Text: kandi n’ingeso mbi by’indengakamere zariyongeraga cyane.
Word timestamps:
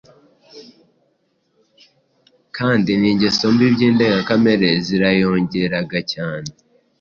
kandi 2.57 2.91
n’ingeso 2.95 3.43
mbi 3.53 3.65
by’indengakamere 3.73 4.69
zariyongeraga 4.87 5.99
cyane. 6.13 6.49